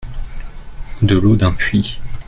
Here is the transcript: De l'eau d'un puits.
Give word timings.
De 1.03 1.15
l'eau 1.15 1.35
d'un 1.35 1.51
puits. 1.53 1.99